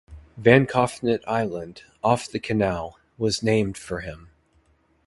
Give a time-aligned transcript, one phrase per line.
[0.35, 4.31] VanKoughnet Island, off the canal, was named for him.